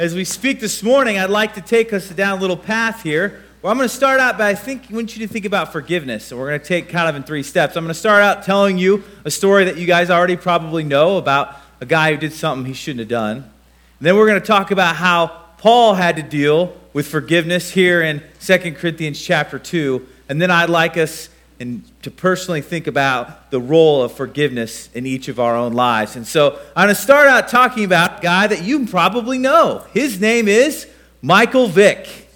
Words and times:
as 0.00 0.14
we 0.14 0.24
speak 0.24 0.60
this 0.60 0.82
morning, 0.82 1.18
I'd 1.18 1.28
like 1.28 1.56
to 1.56 1.60
take 1.60 1.92
us 1.92 2.08
down 2.08 2.38
a 2.38 2.40
little 2.40 2.56
path 2.56 3.02
here. 3.02 3.42
Well, 3.60 3.70
I'm 3.70 3.76
going 3.76 3.86
to 3.86 3.94
start 3.94 4.18
out 4.18 4.38
by 4.38 4.48
I 4.48 4.54
think 4.54 4.90
I 4.90 4.94
want 4.94 5.14
you 5.14 5.26
to 5.26 5.30
think 5.30 5.44
about 5.44 5.72
forgiveness. 5.72 6.30
And 6.30 6.40
we're 6.40 6.48
going 6.48 6.58
to 6.58 6.66
take 6.66 6.88
kind 6.88 7.06
of 7.06 7.16
in 7.16 7.22
three 7.22 7.42
steps. 7.42 7.76
I'm 7.76 7.84
going 7.84 7.92
to 7.92 8.00
start 8.00 8.22
out 8.22 8.42
telling 8.42 8.78
you 8.78 9.04
a 9.26 9.30
story 9.30 9.66
that 9.66 9.76
you 9.76 9.86
guys 9.86 10.08
already 10.08 10.38
probably 10.38 10.84
know 10.84 11.18
about 11.18 11.54
a 11.82 11.84
guy 11.84 12.12
who 12.12 12.16
did 12.16 12.32
something 12.32 12.64
he 12.64 12.72
shouldn't 12.72 13.00
have 13.00 13.08
done. 13.10 13.36
And 13.36 14.06
then 14.06 14.16
we're 14.16 14.26
going 14.26 14.40
to 14.40 14.46
talk 14.46 14.70
about 14.70 14.96
how 14.96 15.26
Paul 15.58 15.92
had 15.92 16.16
to 16.16 16.22
deal 16.22 16.74
with 16.94 17.06
forgiveness 17.06 17.70
here 17.70 18.00
in 18.00 18.22
2 18.40 18.72
Corinthians 18.76 19.20
chapter 19.20 19.58
2. 19.58 20.08
And 20.30 20.40
then 20.40 20.50
I'd 20.50 20.70
like 20.70 20.96
us 20.96 21.28
and 21.60 21.84
to 22.00 22.10
personally 22.10 22.62
think 22.62 22.86
about 22.86 23.50
the 23.50 23.60
role 23.60 24.02
of 24.02 24.12
forgiveness 24.12 24.88
in 24.94 25.04
each 25.04 25.28
of 25.28 25.38
our 25.38 25.54
own 25.54 25.74
lives. 25.74 26.16
And 26.16 26.26
so 26.26 26.58
I'm 26.74 26.86
going 26.86 26.96
to 26.96 27.00
start 27.00 27.28
out 27.28 27.48
talking 27.48 27.84
about 27.84 28.20
a 28.20 28.22
guy 28.22 28.46
that 28.46 28.64
you 28.64 28.86
probably 28.86 29.36
know. 29.36 29.84
His 29.92 30.18
name 30.18 30.48
is 30.48 30.88
Michael 31.20 31.68
Vick. 31.68 32.28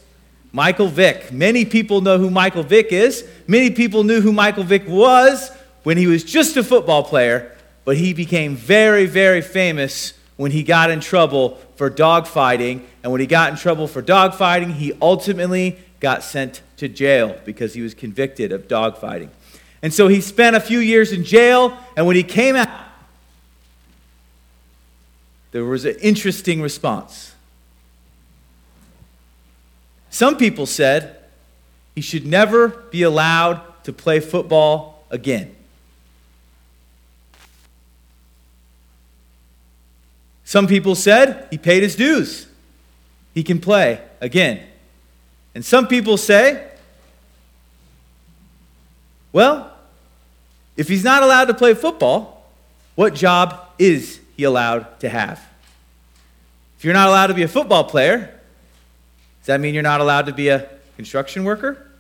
Michael 0.52 0.88
Vick. 0.88 1.32
Many 1.32 1.65
people 1.65 2.02
know 2.02 2.18
who 2.18 2.30
Michael 2.30 2.62
Vick 2.62 2.92
is. 2.92 3.27
Many 3.46 3.70
people 3.70 4.05
knew 4.05 4.20
who 4.20 4.30
Michael 4.30 4.62
Vick 4.62 4.87
was 4.87 5.51
when 5.84 5.96
he 5.96 6.06
was 6.06 6.23
just 6.23 6.59
a 6.59 6.62
football 6.62 7.02
player, 7.02 7.56
but 7.87 7.96
he 7.96 8.12
became 8.12 8.54
very, 8.54 9.06
very 9.06 9.41
famous 9.41 10.12
when 10.37 10.51
he 10.51 10.62
got 10.62 10.91
in 10.91 11.01
trouble 11.01 11.59
for 11.77 11.91
dogfighting. 11.91 12.82
And 13.02 13.10
when 13.10 13.23
he 13.23 13.27
got 13.27 13.51
in 13.51 13.56
trouble 13.56 13.88
for 13.88 14.02
dogfighting, 14.02 14.74
he 14.74 14.93
ultimately 15.01 15.79
got 16.04 16.22
sent 16.22 16.60
to 16.76 16.86
jail 16.86 17.34
because 17.46 17.72
he 17.72 17.80
was 17.80 17.94
convicted 17.94 18.52
of 18.52 18.68
dogfighting. 18.68 19.30
And 19.80 19.90
so 19.90 20.06
he 20.08 20.20
spent 20.20 20.54
a 20.54 20.60
few 20.60 20.80
years 20.80 21.12
in 21.12 21.24
jail, 21.24 21.78
and 21.96 22.06
when 22.06 22.14
he 22.14 22.22
came 22.22 22.56
out, 22.56 22.68
there 25.50 25.64
was 25.64 25.86
an 25.86 25.96
interesting 26.02 26.60
response. 26.60 27.34
Some 30.10 30.36
people 30.36 30.66
said 30.66 31.16
he 31.95 32.02
should 32.02 32.26
never 32.26 32.68
be 32.68 33.02
allowed 33.02 33.62
to 33.84 33.92
play 33.95 34.20
football 34.20 35.07
again. 35.10 35.57
Some 40.45 40.66
people 40.66 40.95
said 40.95 41.48
he 41.51 41.57
paid 41.57 41.82
his 41.82 41.96
dues. 41.96 42.46
He 43.32 43.42
can 43.42 43.59
play 43.59 44.02
again. 44.20 44.66
And 45.55 45.65
some 45.65 45.87
people 45.87 46.16
say, 46.16 46.69
well, 49.33 49.73
if 50.77 50.88
he's 50.88 51.05
not 51.05 51.23
allowed 51.23 51.47
to 51.47 51.55
play 51.55 51.74
football, 51.74 52.51
what 52.95 53.15
job 53.15 53.60
is 53.79 54.21
he 54.37 54.45
allowed 54.45 55.01
to 55.01 55.09
have? 55.09 55.45
If 56.79 56.85
you're 56.85 56.95
not 56.95 57.09
allowed 57.09 57.29
to 57.29 57.35
be 57.35 57.43
a 57.43 57.49
football 57.49 57.85
player, 57.85 58.41
does 59.41 59.47
that 59.47 59.60
mean 59.60 59.75
you're 59.75 59.82
not 59.82 60.01
allowed 60.01 60.27
to 60.27 60.32
be 60.32 60.49
a 60.49 60.69
construction 60.97 61.45
worker? 61.45 61.91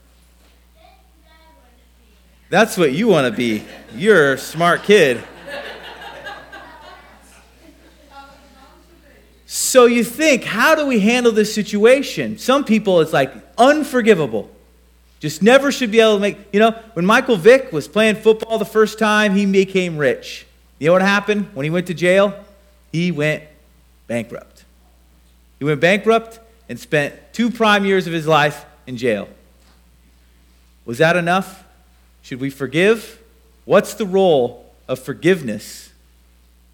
That's 2.50 2.76
what 2.76 2.92
you 2.92 3.08
want 3.08 3.26
to 3.26 3.36
be. 3.36 3.64
You're 3.96 4.34
a 4.34 4.38
smart 4.38 4.82
kid. 4.82 5.22
So 9.74 9.86
you 9.86 10.04
think, 10.04 10.44
how 10.44 10.76
do 10.76 10.86
we 10.86 11.00
handle 11.00 11.32
this 11.32 11.52
situation? 11.52 12.38
Some 12.38 12.64
people, 12.64 13.00
it's 13.00 13.12
like 13.12 13.34
unforgivable. 13.58 14.48
Just 15.18 15.42
never 15.42 15.72
should 15.72 15.90
be 15.90 15.98
able 15.98 16.14
to 16.14 16.20
make, 16.20 16.38
you 16.52 16.60
know, 16.60 16.80
when 16.92 17.04
Michael 17.04 17.34
Vick 17.34 17.72
was 17.72 17.88
playing 17.88 18.14
football 18.14 18.58
the 18.58 18.64
first 18.64 19.00
time, 19.00 19.34
he 19.34 19.44
became 19.46 19.98
rich. 19.98 20.46
You 20.78 20.86
know 20.86 20.92
what 20.92 21.02
happened 21.02 21.48
when 21.54 21.64
he 21.64 21.70
went 21.70 21.88
to 21.88 21.94
jail? 21.94 22.38
He 22.92 23.10
went 23.10 23.42
bankrupt. 24.06 24.64
He 25.58 25.64
went 25.64 25.80
bankrupt 25.80 26.38
and 26.68 26.78
spent 26.78 27.12
two 27.32 27.50
prime 27.50 27.84
years 27.84 28.06
of 28.06 28.12
his 28.12 28.28
life 28.28 28.64
in 28.86 28.96
jail. 28.96 29.28
Was 30.84 30.98
that 30.98 31.16
enough? 31.16 31.64
Should 32.22 32.38
we 32.38 32.48
forgive? 32.48 33.20
What's 33.64 33.94
the 33.94 34.06
role 34.06 34.72
of 34.86 35.00
forgiveness 35.00 35.90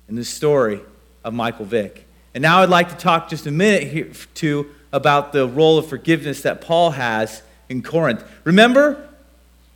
in 0.06 0.16
the 0.16 0.24
story 0.24 0.82
of 1.24 1.32
Michael 1.32 1.64
Vick? 1.64 2.04
And 2.34 2.42
now 2.42 2.62
I'd 2.62 2.68
like 2.68 2.90
to 2.90 2.96
talk 2.96 3.28
just 3.28 3.46
a 3.46 3.50
minute 3.50 3.88
here 3.88 4.10
to 4.34 4.70
about 4.92 5.32
the 5.32 5.48
role 5.48 5.78
of 5.78 5.88
forgiveness 5.88 6.42
that 6.42 6.60
Paul 6.60 6.92
has 6.92 7.42
in 7.68 7.82
Corinth. 7.82 8.24
Remember, 8.44 9.08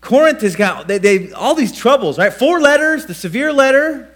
Corinth 0.00 0.42
has 0.42 0.54
got 0.54 0.86
they, 0.86 0.98
they, 0.98 1.32
all 1.32 1.54
these 1.54 1.76
troubles, 1.76 2.18
right? 2.18 2.32
Four 2.32 2.60
letters, 2.60 3.06
the 3.06 3.14
severe 3.14 3.52
letter. 3.52 4.10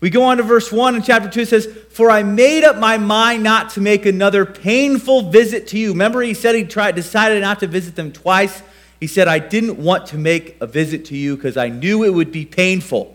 We 0.00 0.10
go 0.10 0.24
on 0.24 0.36
to 0.36 0.42
verse 0.42 0.70
1 0.70 0.96
in 0.96 1.02
chapter 1.02 1.30
2. 1.30 1.40
It 1.40 1.48
says, 1.48 1.66
For 1.90 2.10
I 2.10 2.22
made 2.22 2.62
up 2.62 2.76
my 2.76 2.98
mind 2.98 3.42
not 3.42 3.70
to 3.70 3.80
make 3.80 4.04
another 4.04 4.44
painful 4.44 5.30
visit 5.30 5.68
to 5.68 5.78
you. 5.78 5.92
Remember, 5.92 6.20
he 6.20 6.34
said 6.34 6.54
he 6.54 6.64
tried, 6.64 6.94
decided 6.94 7.40
not 7.40 7.60
to 7.60 7.66
visit 7.66 7.96
them 7.96 8.12
twice. 8.12 8.62
He 9.00 9.06
said, 9.06 9.28
I 9.28 9.38
didn't 9.38 9.78
want 9.78 10.06
to 10.08 10.18
make 10.18 10.58
a 10.60 10.66
visit 10.66 11.06
to 11.06 11.16
you 11.16 11.36
because 11.36 11.56
I 11.56 11.70
knew 11.70 12.04
it 12.04 12.12
would 12.12 12.32
be 12.32 12.44
painful. 12.44 13.13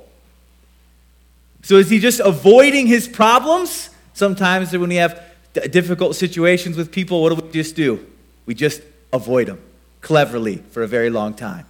So 1.62 1.75
is 1.75 1.90
he 1.90 2.00
just 2.00 2.20
avoiding 2.20 2.88
his 2.88 3.08
problems? 3.08 3.90
Sometimes 4.14 4.72
when 4.72 4.90
we 4.90 4.96
have 4.96 5.24
difficult 5.72 6.16
situations 6.16 6.78
with 6.78 6.92
people, 6.92 7.22
what 7.22 7.30
do 7.36 7.44
we 7.44 7.52
just 7.52 7.75
do? 7.75 8.06
We 8.46 8.53
just 8.53 8.81
avoid 9.12 9.47
them 9.47 9.62
cleverly 10.02 10.58
for 10.72 10.84
a 10.84 10.88
very 10.88 11.09
long 11.09 11.34
time. 11.34 11.66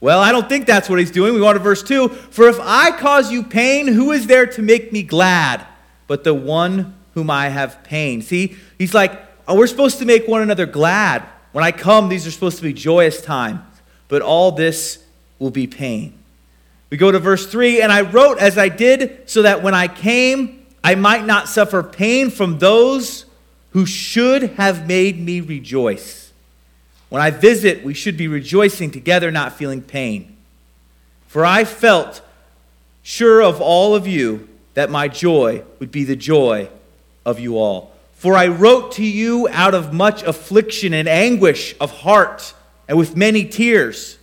Well, 0.00 0.20
I 0.20 0.32
don't 0.32 0.48
think 0.48 0.66
that's 0.66 0.88
what 0.88 0.98
he's 0.98 1.10
doing. 1.10 1.34
We 1.34 1.40
go 1.40 1.52
to 1.52 1.58
verse 1.58 1.82
2 1.82 2.08
For 2.08 2.48
if 2.48 2.58
I 2.60 2.90
cause 2.98 3.30
you 3.30 3.42
pain, 3.42 3.86
who 3.86 4.12
is 4.12 4.26
there 4.26 4.46
to 4.46 4.62
make 4.62 4.92
me 4.92 5.02
glad 5.02 5.66
but 6.06 6.24
the 6.24 6.34
one 6.34 6.94
whom 7.14 7.30
I 7.30 7.48
have 7.48 7.84
pain? 7.84 8.22
See, 8.22 8.56
he's 8.78 8.94
like, 8.94 9.12
oh, 9.46 9.56
we're 9.56 9.66
supposed 9.66 9.98
to 9.98 10.06
make 10.06 10.26
one 10.26 10.40
another 10.40 10.66
glad. 10.66 11.22
When 11.52 11.64
I 11.64 11.72
come, 11.72 12.08
these 12.08 12.26
are 12.26 12.30
supposed 12.30 12.56
to 12.58 12.62
be 12.62 12.72
joyous 12.72 13.20
times, 13.20 13.60
but 14.08 14.22
all 14.22 14.52
this 14.52 15.04
will 15.38 15.50
be 15.50 15.66
pain. 15.66 16.19
We 16.90 16.96
go 16.96 17.10
to 17.12 17.18
verse 17.18 17.46
3 17.46 17.80
And 17.80 17.90
I 17.90 18.02
wrote 18.02 18.38
as 18.38 18.58
I 18.58 18.68
did, 18.68 19.22
so 19.26 19.42
that 19.42 19.62
when 19.62 19.74
I 19.74 19.88
came, 19.88 20.66
I 20.82 20.94
might 20.96 21.24
not 21.24 21.48
suffer 21.48 21.82
pain 21.82 22.30
from 22.30 22.58
those 22.58 23.26
who 23.70 23.86
should 23.86 24.42
have 24.54 24.86
made 24.86 25.20
me 25.20 25.40
rejoice. 25.40 26.32
When 27.08 27.22
I 27.22 27.30
visit, 27.30 27.84
we 27.84 27.94
should 27.94 28.16
be 28.16 28.28
rejoicing 28.28 28.90
together, 28.90 29.30
not 29.30 29.52
feeling 29.52 29.82
pain. 29.82 30.36
For 31.26 31.44
I 31.44 31.64
felt 31.64 32.22
sure 33.02 33.42
of 33.42 33.60
all 33.60 33.94
of 33.94 34.06
you 34.06 34.48
that 34.74 34.90
my 34.90 35.08
joy 35.08 35.62
would 35.78 35.90
be 35.90 36.04
the 36.04 36.16
joy 36.16 36.68
of 37.24 37.38
you 37.38 37.58
all. 37.58 37.92
For 38.14 38.36
I 38.36 38.48
wrote 38.48 38.92
to 38.92 39.04
you 39.04 39.48
out 39.50 39.74
of 39.74 39.92
much 39.92 40.22
affliction 40.22 40.92
and 40.92 41.08
anguish 41.08 41.74
of 41.80 41.90
heart 41.90 42.54
and 42.88 42.98
with 42.98 43.16
many 43.16 43.44
tears. 43.44 44.18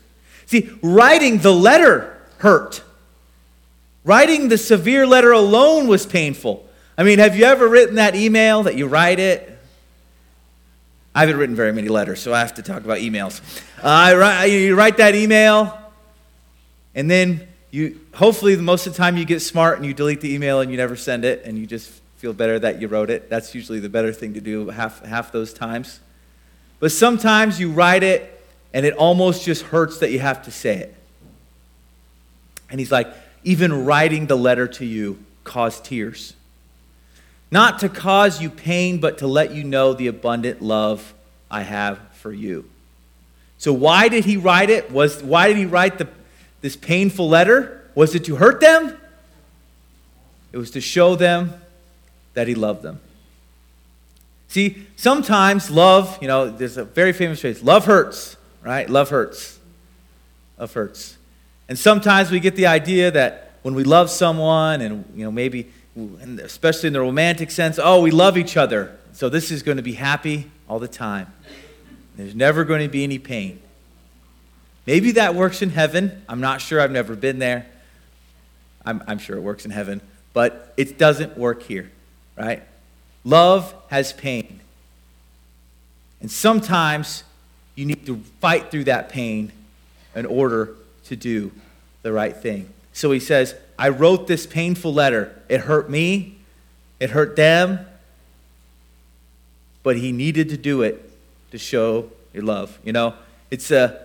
See, 0.45 0.69
writing 0.81 1.39
the 1.39 1.53
letter 1.53 2.16
hurt. 2.39 2.83
Writing 4.03 4.47
the 4.47 4.57
severe 4.57 5.05
letter 5.05 5.31
alone 5.31 5.87
was 5.87 6.05
painful. 6.05 6.67
I 6.97 7.03
mean, 7.03 7.19
have 7.19 7.35
you 7.35 7.45
ever 7.45 7.67
written 7.67 7.95
that 7.95 8.15
email 8.15 8.63
that 8.63 8.75
you 8.75 8.87
write 8.87 9.19
it? 9.19 9.57
I 11.13 11.21
haven't 11.21 11.37
written 11.37 11.55
very 11.55 11.73
many 11.73 11.87
letters, 11.87 12.21
so 12.21 12.33
I 12.33 12.39
have 12.39 12.53
to 12.55 12.61
talk 12.61 12.83
about 12.83 12.99
emails. 12.99 13.41
Uh, 13.81 14.45
you 14.45 14.75
write 14.75 14.97
that 14.97 15.15
email, 15.15 15.77
and 16.93 17.09
then 17.09 17.47
you 17.71 17.99
hopefully 18.13 18.55
most 18.55 18.87
of 18.87 18.93
the 18.93 18.97
time 18.97 19.17
you 19.17 19.25
get 19.25 19.41
smart 19.41 19.77
and 19.77 19.85
you 19.85 19.93
delete 19.93 20.21
the 20.21 20.33
email 20.33 20.61
and 20.61 20.69
you 20.71 20.77
never 20.77 20.95
send 20.95 21.25
it, 21.25 21.43
and 21.43 21.57
you 21.57 21.65
just 21.65 21.89
feel 22.17 22.33
better 22.33 22.59
that 22.59 22.79
you 22.81 22.87
wrote 22.87 23.09
it. 23.09 23.29
That's 23.29 23.55
usually 23.55 23.79
the 23.79 23.89
better 23.89 24.13
thing 24.13 24.35
to 24.35 24.41
do 24.41 24.69
half 24.69 25.03
half 25.05 25.31
those 25.31 25.53
times. 25.53 25.99
But 26.79 26.91
sometimes 26.91 27.59
you 27.59 27.71
write 27.71 28.03
it, 28.03 28.39
and 28.73 28.85
it 28.85 28.93
almost 28.93 29.43
just 29.43 29.63
hurts 29.63 29.97
that 29.99 30.11
you 30.11 30.19
have 30.19 30.43
to 30.43 30.51
say 30.51 30.77
it. 30.77 30.95
And 32.69 32.79
he's 32.79 32.91
like, 32.91 33.07
even 33.43 33.85
writing 33.85 34.27
the 34.27 34.35
letter 34.35 34.67
to 34.67 34.85
you 34.85 35.23
caused 35.43 35.85
tears. 35.85 36.33
Not 37.49 37.79
to 37.79 37.89
cause 37.89 38.41
you 38.41 38.49
pain, 38.49 38.99
but 38.99 39.19
to 39.19 39.27
let 39.27 39.53
you 39.53 39.63
know 39.63 39.93
the 39.93 40.07
abundant 40.07 40.61
love 40.61 41.13
I 41.49 41.61
have 41.61 41.99
for 42.13 42.31
you. 42.31 42.69
So 43.57 43.73
why 43.73 44.09
did 44.09 44.25
he 44.25 44.37
write 44.37 44.69
it? 44.69 44.91
Was 44.91 45.23
why 45.23 45.47
did 45.47 45.57
he 45.57 45.65
write 45.65 45.97
the, 45.97 46.07
this 46.61 46.75
painful 46.75 47.29
letter? 47.29 47.89
Was 47.95 48.13
it 48.15 48.25
to 48.25 48.35
hurt 48.35 48.59
them? 48.59 48.97
It 50.51 50.57
was 50.57 50.71
to 50.71 50.81
show 50.81 51.15
them 51.15 51.53
that 52.33 52.47
he 52.47 52.55
loved 52.55 52.83
them. 52.83 52.99
See, 54.49 54.87
sometimes 54.95 55.69
love, 55.69 56.17
you 56.21 56.27
know, 56.27 56.49
there's 56.49 56.77
a 56.77 56.85
very 56.85 57.13
famous 57.13 57.41
phrase, 57.41 57.61
love 57.63 57.85
hurts, 57.85 58.37
right? 58.63 58.89
Love 58.89 59.09
hurts. 59.09 59.59
Love 60.57 60.73
hurts. 60.73 61.16
And 61.69 61.77
sometimes 61.77 62.31
we 62.31 62.39
get 62.39 62.55
the 62.55 62.67
idea 62.67 63.11
that 63.11 63.51
when 63.61 63.75
we 63.75 63.83
love 63.83 64.09
someone, 64.09 64.81
and 64.81 65.05
you 65.15 65.25
know, 65.25 65.31
maybe, 65.31 65.71
especially 66.41 66.87
in 66.87 66.93
the 66.93 67.01
romantic 67.01 67.51
sense, 67.51 67.79
oh, 67.81 68.01
we 68.01 68.11
love 68.11 68.37
each 68.37 68.55
other. 68.55 68.97
So 69.13 69.29
this 69.29 69.51
is 69.51 69.63
going 69.63 69.77
to 69.77 69.83
be 69.83 69.93
happy 69.93 70.49
all 70.69 70.79
the 70.79 70.87
time. 70.87 71.33
There's 72.15 72.35
never 72.35 72.63
going 72.63 72.81
to 72.81 72.87
be 72.89 73.03
any 73.03 73.19
pain. 73.19 73.61
Maybe 74.85 75.11
that 75.13 75.35
works 75.35 75.61
in 75.61 75.71
heaven. 75.71 76.23
I'm 76.29 76.39
not 76.39 76.61
sure. 76.61 76.79
I've 76.79 76.91
never 76.91 77.15
been 77.15 77.39
there. 77.39 77.65
I'm, 78.85 79.03
I'm 79.07 79.17
sure 79.17 79.35
it 79.35 79.41
works 79.41 79.65
in 79.65 79.71
heaven. 79.71 80.01
but 80.37 80.71
it 80.77 80.99
doesn't 80.99 81.35
work 81.35 81.63
here, 81.63 81.89
right? 82.37 82.61
Love 83.23 83.73
has 83.89 84.13
pain. 84.13 84.59
And 86.21 86.29
sometimes 86.29 87.23
you 87.73 87.87
need 87.87 88.05
to 88.05 88.17
fight 88.39 88.69
through 88.69 88.83
that 88.83 89.09
pain 89.09 89.51
in 90.13 90.27
order 90.27 90.75
to 91.07 91.15
do 91.15 91.51
the 92.01 92.11
right 92.11 92.35
thing. 92.35 92.69
So 92.93 93.11
he 93.11 93.19
says, 93.19 93.55
I 93.77 93.89
wrote 93.89 94.27
this 94.27 94.45
painful 94.45 94.93
letter. 94.93 95.39
It 95.49 95.61
hurt 95.61 95.89
me, 95.89 96.37
it 96.99 97.11
hurt 97.11 97.35
them, 97.35 97.85
but 99.83 99.97
he 99.97 100.11
needed 100.11 100.49
to 100.49 100.57
do 100.57 100.81
it 100.81 101.11
to 101.51 101.57
show 101.57 102.11
your 102.33 102.43
love. 102.43 102.77
You 102.83 102.93
know, 102.93 103.13
it's 103.51 103.71
a. 103.71 103.79
Uh, 103.79 103.97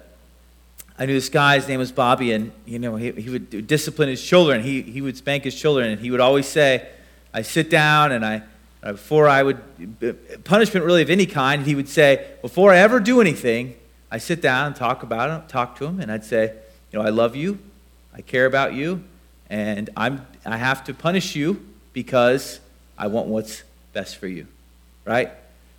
I 0.99 1.07
knew 1.07 1.15
this 1.15 1.31
guy, 1.31 1.57
his 1.57 1.67
name 1.67 1.79
was 1.79 1.91
Bobby, 1.91 2.33
and 2.33 2.53
you 2.67 2.79
know, 2.79 2.97
he, 2.97 3.11
he 3.13 3.31
would 3.31 3.67
discipline 3.67 4.09
his 4.09 4.23
children. 4.23 4.63
He, 4.63 4.83
he 4.83 5.01
would 5.01 5.17
spank 5.17 5.43
his 5.43 5.55
children, 5.55 5.91
and 5.91 6.01
he 6.01 6.11
would 6.11 6.21
always 6.21 6.47
say, 6.47 6.87
I 7.33 7.43
sit 7.43 7.71
down 7.71 8.13
and 8.13 8.25
I, 8.25 8.43
uh, 8.83 8.93
before 8.93 9.27
I 9.27 9.43
would, 9.43 10.45
punishment 10.45 10.85
really 10.85 11.03
of 11.03 11.11
any 11.11 11.27
kind, 11.27 11.65
he 11.65 11.75
would 11.75 11.89
say, 11.89 12.35
before 12.43 12.73
I 12.73 12.79
ever 12.79 13.01
do 13.01 13.21
anything, 13.21 13.75
I 14.11 14.19
sit 14.19 14.43
down 14.43 14.67
and 14.67 14.77
talk 14.77 15.03
about 15.03 15.31
him, 15.31 15.49
talk 15.49 15.77
to 15.79 15.87
him, 15.87 15.99
and 15.99 16.13
I'd 16.13 16.25
say, 16.25 16.53
you 16.93 16.99
know, 16.99 17.05
I 17.05 17.11
love 17.11 17.35
you, 17.35 17.59
I 18.15 18.21
care 18.21 18.47
about 18.47 18.75
you, 18.75 19.03
and 19.49 19.89
I'm, 19.97 20.27
I 20.45 20.59
have 20.59 20.85
to 20.85 20.95
punish 20.95 21.35
you 21.35 21.65
because 21.93 22.61
I 22.99 23.07
want 23.07 23.29
what's 23.29 23.63
best 23.93 24.19
for 24.19 24.27
you, 24.27 24.47
right? 25.05 25.31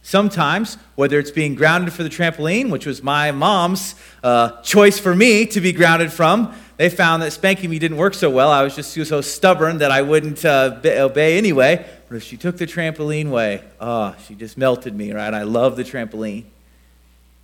Sometimes, 0.02 0.78
whether 0.96 1.18
it's 1.20 1.32
being 1.32 1.56
grounded 1.56 1.94
for 1.94 2.04
the 2.04 2.10
trampoline, 2.10 2.70
which 2.70 2.86
was 2.86 3.02
my 3.02 3.32
mom's 3.32 3.96
uh, 4.24 4.62
choice 4.62 5.00
for 5.00 5.16
me 5.16 5.46
to 5.46 5.62
be 5.62 5.72
grounded 5.72 6.12
from, 6.12 6.54
they 6.76 6.90
found 6.90 7.22
that 7.22 7.32
spanking 7.32 7.70
me 7.70 7.80
didn't 7.80 7.98
work 7.98 8.14
so 8.14 8.30
well. 8.30 8.52
I 8.52 8.64
was 8.64 8.76
just 8.76 8.92
so 8.92 9.22
stubborn 9.22 9.78
that 9.78 9.92
I 9.92 10.02
wouldn't 10.02 10.44
uh, 10.44 10.82
obey 10.84 11.38
anyway. 11.38 11.86
But 12.10 12.18
if 12.18 12.24
she 12.24 12.36
took 12.36 12.58
the 12.58 12.66
trampoline 12.66 13.30
way, 13.30 13.64
oh, 13.80 14.16
she 14.28 14.36
just 14.36 14.58
melted 14.58 14.94
me, 14.94 15.14
right? 15.14 15.34
I 15.34 15.44
love 15.44 15.78
the 15.78 15.84
trampoline. 15.84 16.46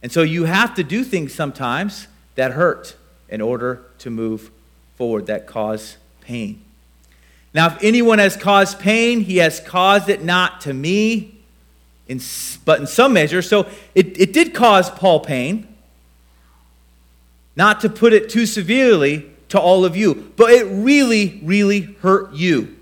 And 0.02 0.12
so 0.12 0.24
you 0.24 0.46
have 0.46 0.76
to 0.76 0.84
do 0.84 1.04
things 1.04 1.34
sometimes 1.34 2.08
that 2.36 2.52
hurt 2.52 2.96
in 3.30 3.42
order 3.42 3.84
to 4.00 4.10
move 4.10 4.52
forward, 4.96 5.28
that 5.28 5.48
cause 5.48 5.98
pain. 6.22 6.62
Now, 7.54 7.68
if 7.68 7.84
anyone 7.84 8.20
has 8.20 8.36
caused 8.38 8.80
pain, 8.80 9.22
he 9.22 9.38
has 9.38 9.60
caused 9.60 10.10
it 10.10 10.24
not 10.24 10.62
to 10.62 10.74
me, 10.74 11.40
in, 12.08 12.20
but 12.66 12.80
in 12.80 12.88
some 12.88 13.14
measure. 13.14 13.42
So 13.42 13.68
it, 13.96 14.20
it 14.20 14.34
did 14.34 14.54
cause 14.54 14.90
Paul 14.90 15.20
pain. 15.22 15.68
Not 17.56 17.82
to 17.82 17.90
put 17.90 18.14
it 18.14 18.30
too 18.30 18.46
severely 18.46 19.30
to 19.50 19.60
all 19.60 19.84
of 19.84 19.98
you, 19.98 20.32
but 20.38 20.52
it 20.52 20.66
really, 20.66 21.40
really 21.44 21.82
hurt 22.02 22.34
you. 22.34 22.76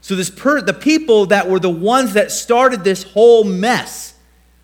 So 0.00 0.14
this 0.14 0.28
per, 0.28 0.60
the 0.60 0.74
people 0.74 1.26
that 1.26 1.48
were 1.48 1.60
the 1.60 1.70
ones 1.70 2.12
that 2.14 2.30
started 2.30 2.84
this 2.84 3.04
whole 3.04 3.44
mess, 3.44 4.14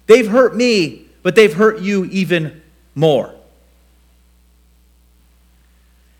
they've 0.07 0.29
hurt 0.29 0.55
me, 0.55 1.07
but 1.23 1.35
they've 1.35 1.55
hurt 1.55 1.81
you 1.81 2.05
even 2.07 2.61
more. 2.95 3.35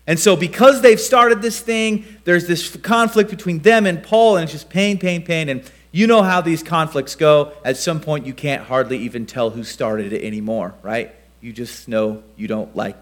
And 0.07 0.19
so, 0.19 0.35
because 0.35 0.81
they've 0.81 0.99
started 0.99 1.41
this 1.41 1.59
thing, 1.59 2.05
there's 2.23 2.47
this 2.47 2.75
conflict 2.77 3.29
between 3.29 3.59
them 3.59 3.85
and 3.85 4.01
Paul, 4.01 4.37
and 4.37 4.43
it's 4.43 4.51
just 4.51 4.69
pain, 4.69 4.97
pain, 4.97 5.23
pain. 5.23 5.47
And 5.47 5.69
you 5.91 6.07
know 6.07 6.23
how 6.23 6.41
these 6.41 6.63
conflicts 6.63 7.15
go. 7.15 7.53
At 7.63 7.77
some 7.77 7.99
point, 7.99 8.25
you 8.25 8.33
can't 8.33 8.63
hardly 8.63 8.97
even 8.99 9.25
tell 9.25 9.51
who 9.51 9.63
started 9.63 10.11
it 10.11 10.23
anymore, 10.23 10.73
right? 10.81 11.13
You 11.39 11.53
just 11.53 11.87
know 11.87 12.23
you 12.35 12.47
don't 12.47 12.75
like 12.75 13.01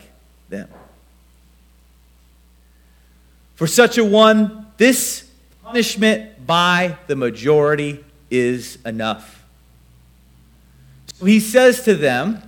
them. 0.49 0.67
For 3.55 3.67
such 3.67 3.97
a 3.97 4.03
one, 4.03 4.67
this 4.77 5.29
punishment 5.63 6.47
by 6.47 6.97
the 7.07 7.15
majority 7.15 8.03
is 8.31 8.77
enough. 8.85 9.45
So 11.15 11.25
he 11.25 11.39
says 11.39 11.83
to 11.83 11.95
them, 11.95 12.41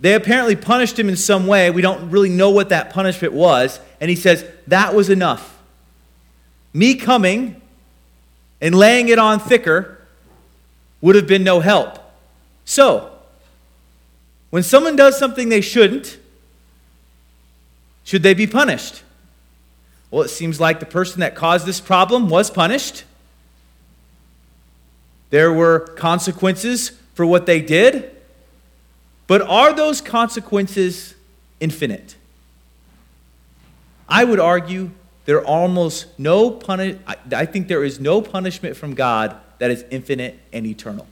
they 0.00 0.14
apparently 0.14 0.54
punished 0.56 0.98
him 0.98 1.08
in 1.08 1.16
some 1.16 1.46
way. 1.46 1.70
We 1.70 1.82
don't 1.82 2.10
really 2.10 2.28
know 2.28 2.50
what 2.50 2.68
that 2.68 2.90
punishment 2.90 3.32
was. 3.34 3.80
And 4.00 4.08
he 4.08 4.16
says, 4.16 4.44
That 4.66 4.94
was 4.94 5.10
enough. 5.10 5.58
Me 6.72 6.94
coming 6.94 7.60
and 8.60 8.74
laying 8.74 9.08
it 9.08 9.18
on 9.18 9.40
thicker 9.40 10.00
would 11.00 11.16
have 11.16 11.26
been 11.26 11.44
no 11.44 11.60
help. 11.60 11.98
So, 12.64 13.10
when 14.50 14.62
someone 14.62 14.96
does 14.96 15.18
something 15.18 15.48
they 15.48 15.60
shouldn't, 15.60 16.18
should 18.04 18.22
they 18.22 18.34
be 18.34 18.46
punished? 18.46 19.02
Well, 20.10 20.22
it 20.22 20.28
seems 20.28 20.58
like 20.60 20.80
the 20.80 20.86
person 20.86 21.20
that 21.20 21.34
caused 21.34 21.66
this 21.66 21.80
problem 21.80 22.28
was 22.28 22.50
punished. 22.50 23.04
There 25.30 25.52
were 25.52 25.80
consequences 25.80 26.92
for 27.14 27.26
what 27.26 27.46
they 27.46 27.60
did. 27.60 28.17
But 29.28 29.42
are 29.42 29.72
those 29.72 30.00
consequences 30.00 31.14
infinite? 31.60 32.16
I 34.08 34.24
would 34.24 34.40
argue 34.40 34.90
there 35.26 35.36
are 35.36 35.44
almost 35.44 36.18
no 36.18 36.50
punish 36.50 36.96
I 37.06 37.44
think 37.44 37.68
there 37.68 37.84
is 37.84 38.00
no 38.00 38.22
punishment 38.22 38.76
from 38.76 38.94
God 38.94 39.36
that 39.58 39.70
is 39.70 39.84
infinite 39.90 40.40
and 40.52 40.66
eternal. 40.66 41.06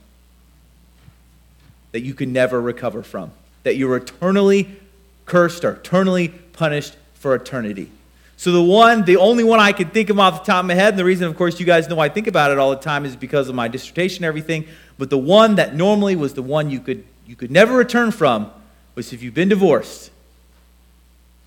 That 1.92 2.00
you 2.00 2.14
can 2.14 2.32
never 2.32 2.60
recover 2.60 3.02
from. 3.02 3.32
That 3.64 3.76
you're 3.76 3.96
eternally 3.96 4.80
cursed 5.26 5.64
or 5.64 5.72
eternally 5.72 6.28
punished 6.28 6.96
for 7.14 7.34
eternity. 7.34 7.90
So 8.38 8.52
the 8.52 8.62
one, 8.62 9.04
the 9.04 9.16
only 9.16 9.44
one 9.44 9.60
I 9.60 9.72
can 9.72 9.90
think 9.90 10.08
of 10.08 10.18
off 10.18 10.44
the 10.44 10.52
top 10.52 10.60
of 10.60 10.66
my 10.66 10.74
head, 10.74 10.90
and 10.90 10.98
the 10.98 11.04
reason, 11.04 11.26
of 11.26 11.36
course, 11.36 11.58
you 11.58 11.66
guys 11.66 11.88
know 11.88 11.98
I 11.98 12.08
think 12.08 12.26
about 12.26 12.50
it 12.50 12.58
all 12.58 12.70
the 12.70 12.76
time 12.76 13.04
is 13.04 13.16
because 13.16 13.48
of 13.48 13.54
my 13.54 13.66
dissertation 13.66 14.24
and 14.24 14.28
everything, 14.28 14.66
but 14.98 15.10
the 15.10 15.18
one 15.18 15.56
that 15.56 15.74
normally 15.74 16.16
was 16.16 16.34
the 16.34 16.42
one 16.42 16.70
you 16.70 16.80
could 16.80 17.04
you 17.26 17.36
could 17.36 17.50
never 17.50 17.76
return 17.76 18.10
from 18.10 18.50
was 18.94 19.12
if 19.12 19.22
you've 19.22 19.34
been 19.34 19.48
divorced, 19.48 20.10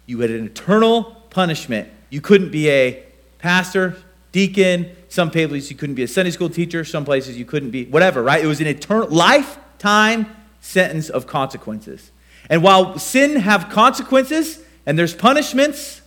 you 0.06 0.20
had 0.20 0.30
an 0.30 0.46
eternal 0.46 1.04
punishment. 1.30 1.90
You 2.10 2.22
couldn't 2.22 2.52
be 2.52 2.70
a 2.70 3.04
pastor, 3.40 3.96
deacon, 4.32 4.96
some 5.08 5.32
places 5.32 5.72
you 5.72 5.78
couldn't 5.78 5.96
be 5.96 6.04
a 6.04 6.08
Sunday 6.08 6.32
school 6.32 6.50
teacher, 6.50 6.84
some 6.84 7.06
places 7.06 7.38
you 7.38 7.46
couldn't 7.46 7.72
be 7.72 7.86
whatever, 7.86 8.22
right? 8.22 8.44
It 8.44 8.48
was 8.48 8.62
an 8.62 8.68
eternal 8.68 9.08
lifetime 9.08 10.28
sentence 10.62 11.10
of 11.10 11.26
consequences. 11.26 12.12
And 12.50 12.62
while 12.62 13.00
sin 13.00 13.38
have 13.38 13.70
consequences 13.70 14.60
and 14.86 14.98
there's 14.98 15.14
punishments, 15.14 16.02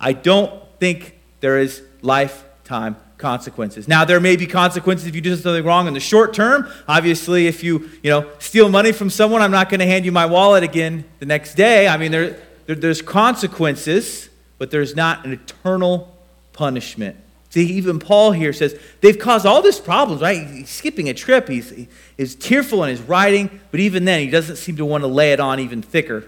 I 0.00 0.12
don't 0.12 0.62
think 0.78 1.18
there 1.40 1.58
is 1.58 1.82
lifetime 2.02 2.96
consequences. 3.18 3.88
Now, 3.88 4.04
there 4.04 4.20
may 4.20 4.36
be 4.36 4.46
consequences 4.46 5.06
if 5.06 5.14
you 5.14 5.20
do 5.20 5.36
something 5.36 5.64
wrong 5.64 5.88
in 5.88 5.94
the 5.94 6.00
short 6.00 6.32
term. 6.32 6.70
Obviously, 6.86 7.48
if 7.48 7.62
you, 7.62 7.90
you 8.02 8.10
know, 8.10 8.30
steal 8.38 8.68
money 8.68 8.92
from 8.92 9.10
someone, 9.10 9.42
I'm 9.42 9.50
not 9.50 9.68
going 9.68 9.80
to 9.80 9.86
hand 9.86 10.04
you 10.04 10.12
my 10.12 10.26
wallet 10.26 10.62
again 10.62 11.04
the 11.18 11.26
next 11.26 11.54
day. 11.54 11.88
I 11.88 11.96
mean, 11.96 12.12
there, 12.12 12.38
there, 12.66 12.76
there's 12.76 13.02
consequences, 13.02 14.30
but 14.56 14.70
there's 14.70 14.96
not 14.96 15.26
an 15.26 15.32
eternal 15.32 16.16
punishment. 16.52 17.16
See, 17.50 17.64
even 17.72 17.98
Paul 17.98 18.32
here 18.32 18.52
says 18.52 18.78
they've 19.00 19.18
caused 19.18 19.46
all 19.46 19.62
these 19.62 19.80
problems, 19.80 20.22
right? 20.22 20.46
He's 20.46 20.70
skipping 20.70 21.08
a 21.08 21.14
trip. 21.14 21.48
He's, 21.48 21.88
he's 22.16 22.34
tearful 22.34 22.84
in 22.84 22.90
his 22.90 23.00
writing, 23.00 23.60
but 23.70 23.80
even 23.80 24.04
then, 24.04 24.20
he 24.20 24.30
doesn't 24.30 24.56
seem 24.56 24.76
to 24.76 24.84
want 24.84 25.02
to 25.02 25.08
lay 25.08 25.32
it 25.32 25.40
on 25.40 25.58
even 25.58 25.82
thicker 25.82 26.24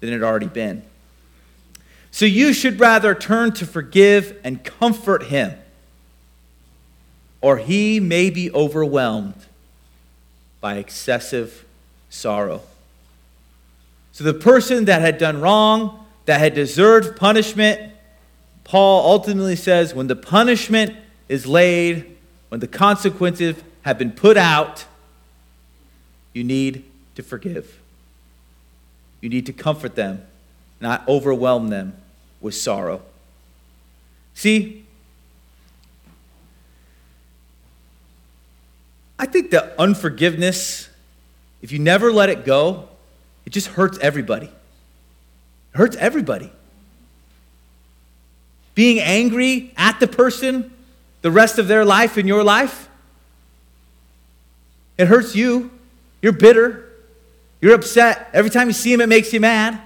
than 0.00 0.10
it 0.10 0.12
had 0.12 0.22
already 0.22 0.46
been. 0.46 0.84
So 2.10 2.26
you 2.26 2.52
should 2.52 2.78
rather 2.78 3.14
turn 3.14 3.52
to 3.54 3.66
forgive 3.66 4.38
and 4.44 4.62
comfort 4.62 5.24
him 5.24 5.58
or 7.44 7.58
he 7.58 8.00
may 8.00 8.30
be 8.30 8.50
overwhelmed 8.52 9.34
by 10.62 10.76
excessive 10.76 11.66
sorrow. 12.08 12.62
So 14.12 14.24
the 14.24 14.32
person 14.32 14.86
that 14.86 15.02
had 15.02 15.18
done 15.18 15.42
wrong, 15.42 16.06
that 16.24 16.40
had 16.40 16.54
deserved 16.54 17.18
punishment, 17.18 17.92
Paul 18.64 19.04
ultimately 19.04 19.56
says 19.56 19.94
when 19.94 20.06
the 20.06 20.16
punishment 20.16 20.96
is 21.28 21.46
laid, 21.46 22.16
when 22.48 22.60
the 22.60 22.66
consequences 22.66 23.56
have 23.82 23.98
been 23.98 24.12
put 24.12 24.38
out, 24.38 24.86
you 26.32 26.44
need 26.44 26.82
to 27.14 27.22
forgive. 27.22 27.78
You 29.20 29.28
need 29.28 29.44
to 29.44 29.52
comfort 29.52 29.96
them, 29.96 30.22
not 30.80 31.06
overwhelm 31.06 31.68
them 31.68 31.94
with 32.40 32.54
sorrow. 32.54 33.02
See, 34.32 34.83
I 39.18 39.26
think 39.26 39.50
the 39.50 39.78
unforgiveness, 39.80 40.88
if 41.62 41.72
you 41.72 41.78
never 41.78 42.12
let 42.12 42.28
it 42.28 42.44
go, 42.44 42.88
it 43.46 43.50
just 43.50 43.68
hurts 43.68 43.98
everybody. 43.98 44.46
It 44.46 45.76
hurts 45.76 45.96
everybody. 45.96 46.50
Being 48.74 49.00
angry 49.00 49.72
at 49.76 50.00
the 50.00 50.08
person 50.08 50.72
the 51.22 51.30
rest 51.30 51.58
of 51.58 51.68
their 51.68 51.86
life 51.86 52.18
in 52.18 52.26
your 52.26 52.44
life, 52.44 52.86
it 54.98 55.06
hurts 55.06 55.34
you. 55.34 55.70
You're 56.20 56.32
bitter. 56.32 56.86
You're 57.62 57.74
upset. 57.74 58.28
Every 58.34 58.50
time 58.50 58.66
you 58.66 58.74
see 58.74 58.92
him, 58.92 59.00
it 59.00 59.08
makes 59.08 59.32
you 59.32 59.40
mad. 59.40 59.80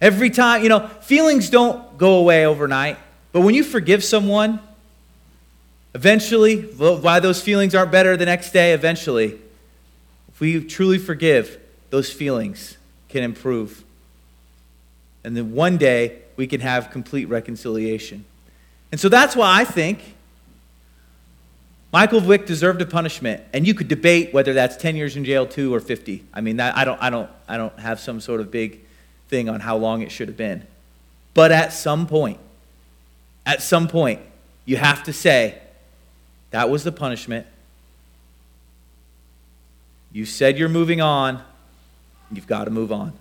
Every 0.00 0.30
time, 0.30 0.62
you 0.62 0.68
know, 0.68 0.86
feelings 0.86 1.50
don't 1.50 1.98
go 1.98 2.18
away 2.18 2.46
overnight. 2.46 2.96
But 3.32 3.40
when 3.40 3.56
you 3.56 3.64
forgive 3.64 4.04
someone, 4.04 4.60
eventually, 5.94 6.62
why 6.62 7.20
those 7.20 7.40
feelings 7.40 7.74
aren't 7.74 7.92
better 7.92 8.16
the 8.16 8.26
next 8.26 8.52
day, 8.52 8.72
eventually, 8.72 9.38
if 10.28 10.40
we 10.40 10.64
truly 10.64 10.98
forgive, 10.98 11.60
those 11.90 12.12
feelings 12.12 12.76
can 13.08 13.22
improve. 13.22 13.84
And 15.24 15.36
then 15.36 15.54
one 15.54 15.76
day, 15.76 16.18
we 16.36 16.46
can 16.46 16.60
have 16.60 16.90
complete 16.90 17.26
reconciliation. 17.26 18.24
And 18.90 19.00
so 19.00 19.08
that's 19.08 19.36
why 19.36 19.60
I 19.60 19.64
think 19.64 20.14
Michael 21.92 22.20
Vick 22.20 22.46
deserved 22.46 22.80
a 22.80 22.86
punishment, 22.86 23.42
and 23.52 23.66
you 23.66 23.74
could 23.74 23.88
debate 23.88 24.32
whether 24.32 24.54
that's 24.54 24.76
10 24.76 24.96
years 24.96 25.14
in 25.14 25.26
jail 25.26 25.46
too 25.46 25.74
or 25.74 25.80
50. 25.80 26.24
I 26.32 26.40
mean, 26.40 26.58
I, 26.58 26.84
don't, 26.84 27.00
I, 27.02 27.10
don't, 27.10 27.28
I 27.46 27.58
don't 27.58 27.78
have 27.78 28.00
some 28.00 28.18
sort 28.18 28.40
of 28.40 28.50
big 28.50 28.80
thing 29.28 29.50
on 29.50 29.60
how 29.60 29.76
long 29.76 30.00
it 30.00 30.10
should 30.10 30.28
have 30.28 30.36
been. 30.36 30.66
But 31.34 31.52
at 31.52 31.72
some 31.72 32.06
point, 32.06 32.38
at 33.44 33.60
some 33.62 33.88
point, 33.88 34.20
you 34.64 34.78
have 34.78 35.02
to 35.04 35.12
say, 35.12 35.58
that 36.52 36.70
was 36.70 36.84
the 36.84 36.92
punishment. 36.92 37.46
You 40.12 40.24
said 40.26 40.58
you're 40.58 40.68
moving 40.68 41.00
on, 41.00 41.42
you've 42.30 42.46
got 42.46 42.64
to 42.64 42.70
move 42.70 42.92
on. 42.92 43.14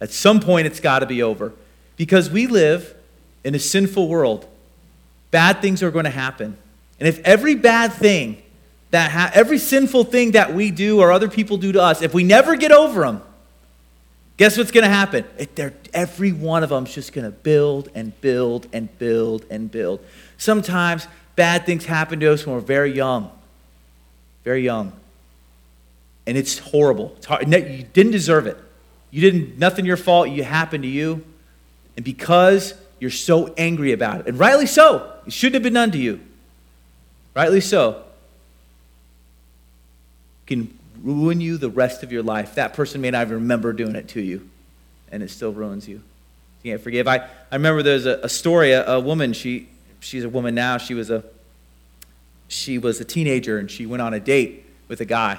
At 0.00 0.10
some 0.10 0.40
point, 0.40 0.66
it's 0.66 0.80
got 0.80 1.00
to 1.00 1.06
be 1.06 1.22
over. 1.22 1.52
Because 1.96 2.30
we 2.30 2.46
live 2.46 2.94
in 3.42 3.54
a 3.54 3.58
sinful 3.58 4.08
world, 4.08 4.46
bad 5.30 5.60
things 5.60 5.82
are 5.82 5.90
going 5.90 6.04
to 6.04 6.10
happen. 6.10 6.56
And 6.98 7.08
if 7.08 7.20
every 7.20 7.54
bad 7.54 7.92
thing 7.92 8.42
that 8.90 9.10
ha- 9.10 9.30
every 9.34 9.58
sinful 9.58 10.04
thing 10.04 10.32
that 10.32 10.54
we 10.54 10.70
do 10.70 11.00
or 11.00 11.12
other 11.12 11.28
people 11.28 11.56
do 11.56 11.72
to 11.72 11.82
us, 11.82 12.02
if 12.02 12.14
we 12.14 12.24
never 12.24 12.56
get 12.56 12.72
over 12.72 13.02
them, 13.02 13.22
guess 14.36 14.56
what's 14.56 14.70
going 14.70 14.84
to 14.84 14.90
happen? 14.90 15.24
Every 15.92 16.32
one 16.32 16.62
of 16.62 16.70
them 16.70 16.86
is 16.86 16.94
just 16.94 17.12
going 17.12 17.24
to 17.24 17.30
build 17.30 17.90
and 17.94 18.18
build 18.20 18.68
and 18.72 18.96
build 18.98 19.44
and 19.50 19.70
build. 19.70 20.00
Sometimes 20.36 21.06
bad 21.38 21.64
things 21.64 21.86
happen 21.86 22.18
to 22.18 22.32
us 22.32 22.44
when 22.44 22.56
we're 22.56 22.60
very 22.60 22.92
young, 22.92 23.30
very 24.42 24.62
young, 24.64 24.92
and 26.26 26.36
it's 26.36 26.58
horrible. 26.58 27.14
It's 27.16 27.26
hard. 27.26 27.48
You 27.48 27.84
didn't 27.84 28.10
deserve 28.10 28.48
it. 28.48 28.58
You 29.12 29.20
didn't. 29.20 29.56
Nothing 29.56 29.86
your 29.86 29.96
fault. 29.96 30.28
You 30.28 30.42
happened 30.42 30.82
to 30.82 30.88
you, 30.88 31.24
and 31.96 32.04
because 32.04 32.74
you're 32.98 33.12
so 33.12 33.54
angry 33.56 33.92
about 33.92 34.20
it, 34.20 34.26
and 34.26 34.36
rightly 34.38 34.66
so, 34.66 35.14
it 35.26 35.32
shouldn't 35.32 35.54
have 35.54 35.62
been 35.62 35.74
done 35.74 35.92
to 35.92 35.98
you. 35.98 36.20
Rightly 37.34 37.60
so. 37.60 38.02
Can 40.46 40.76
ruin 41.00 41.40
you 41.40 41.56
the 41.56 41.70
rest 41.70 42.02
of 42.02 42.10
your 42.10 42.24
life. 42.24 42.56
That 42.56 42.74
person 42.74 43.00
may 43.00 43.12
not 43.12 43.28
even 43.28 43.34
remember 43.34 43.72
doing 43.72 43.94
it 43.94 44.08
to 44.08 44.20
you, 44.20 44.50
and 45.12 45.22
it 45.22 45.30
still 45.30 45.52
ruins 45.52 45.86
you. 45.86 46.02
You 46.62 46.72
can't 46.72 46.82
forgive. 46.82 47.06
I, 47.06 47.18
I 47.52 47.54
remember 47.54 47.84
there's 47.84 48.06
a, 48.06 48.18
a 48.24 48.28
story, 48.28 48.72
a, 48.72 48.84
a 48.94 48.98
woman, 48.98 49.32
she, 49.34 49.68
she's 50.00 50.24
a 50.24 50.28
woman 50.28 50.54
now, 50.54 50.78
she 50.78 50.94
was 50.94 51.10
a, 51.10 51.24
she 52.48 52.78
was 52.78 53.00
a 53.00 53.04
teenager, 53.04 53.58
and 53.58 53.70
she 53.70 53.86
went 53.86 54.02
on 54.02 54.14
a 54.14 54.20
date 54.20 54.64
with 54.88 55.00
a 55.00 55.04
guy. 55.04 55.38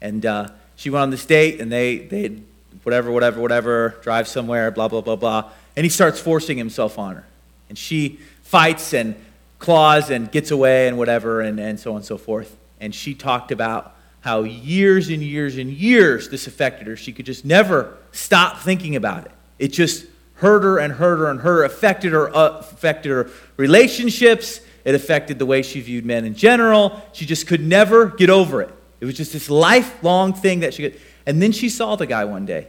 And 0.00 0.24
uh, 0.24 0.48
she 0.76 0.90
went 0.90 1.02
on 1.02 1.10
this 1.10 1.26
date, 1.26 1.60
and 1.60 1.70
they, 1.70 1.98
they 1.98 2.36
whatever, 2.82 3.10
whatever, 3.10 3.40
whatever, 3.40 3.96
drive 4.02 4.28
somewhere, 4.28 4.70
blah, 4.70 4.88
blah, 4.88 5.00
blah, 5.00 5.16
blah. 5.16 5.50
And 5.76 5.84
he 5.84 5.90
starts 5.90 6.20
forcing 6.20 6.56
himself 6.56 6.98
on 6.98 7.16
her. 7.16 7.24
And 7.68 7.76
she 7.76 8.18
fights 8.42 8.92
and 8.94 9.14
claws 9.58 10.10
and 10.10 10.30
gets 10.30 10.50
away 10.50 10.88
and 10.88 10.96
whatever, 10.96 11.40
and, 11.40 11.60
and 11.60 11.78
so 11.78 11.90
on 11.90 11.96
and 11.98 12.04
so 12.04 12.16
forth. 12.18 12.56
And 12.80 12.94
she 12.94 13.14
talked 13.14 13.52
about 13.52 13.94
how 14.22 14.42
years 14.42 15.08
and 15.08 15.22
years 15.22 15.56
and 15.56 15.70
years 15.70 16.28
this 16.28 16.46
affected 16.46 16.86
her. 16.86 16.96
She 16.96 17.12
could 17.12 17.26
just 17.26 17.44
never 17.44 17.96
stop 18.12 18.58
thinking 18.58 18.96
about 18.96 19.26
it. 19.26 19.32
It 19.58 19.68
just 19.68 20.06
hurt 20.40 20.62
her 20.62 20.78
and 20.78 20.94
hurt 20.94 21.18
her 21.18 21.30
and 21.30 21.40
hurt 21.40 21.58
her, 21.58 21.64
affected 21.64 22.12
her, 22.12 22.34
uh, 22.34 22.58
affected 22.58 23.10
her 23.10 23.30
relationships. 23.56 24.60
It 24.84 24.94
affected 24.94 25.38
the 25.38 25.46
way 25.46 25.60
she 25.60 25.80
viewed 25.80 26.06
men 26.06 26.24
in 26.24 26.34
general. 26.34 27.02
She 27.12 27.26
just 27.26 27.46
could 27.46 27.60
never 27.60 28.06
get 28.06 28.30
over 28.30 28.62
it. 28.62 28.74
It 29.00 29.04
was 29.04 29.14
just 29.16 29.34
this 29.34 29.50
lifelong 29.50 30.32
thing 30.32 30.60
that 30.60 30.74
she 30.74 30.90
could. 30.90 31.00
And 31.26 31.42
then 31.42 31.52
she 31.52 31.68
saw 31.68 31.96
the 31.96 32.06
guy 32.06 32.24
one 32.24 32.46
day. 32.46 32.68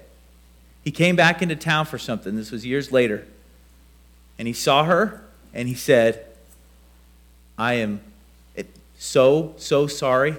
He 0.84 0.92
came 0.92 1.16
back 1.16 1.42
into 1.42 1.56
town 1.56 1.86
for 1.86 1.98
something. 1.98 2.36
This 2.36 2.51
was 2.51 2.66
years 2.66 2.92
later. 2.92 3.25
And 4.38 4.48
he 4.48 4.54
saw 4.54 4.84
her 4.84 5.24
and 5.54 5.70
he 5.70 5.75
said, 5.75 6.25
I 7.58 7.75
am 7.75 8.01
so, 8.98 9.54
so 9.58 9.88
sorry 9.88 10.36